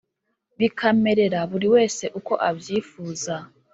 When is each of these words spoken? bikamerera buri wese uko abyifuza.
bikamerera 0.59 1.39
buri 1.51 1.67
wese 1.75 2.03
uko 2.19 2.33
abyifuza. 2.49 3.35